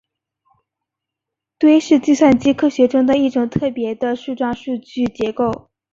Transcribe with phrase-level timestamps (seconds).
[1.59, 5.69] 堆是计算机科学中的一种特别的树状数据结构。